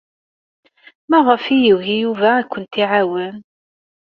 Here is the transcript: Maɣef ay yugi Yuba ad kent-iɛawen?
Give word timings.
Maɣef 1.09 1.43
ay 1.55 1.61
yugi 1.65 1.95
Yuba 2.03 2.29
ad 2.39 2.47
kent-iɛawen? 2.51 3.37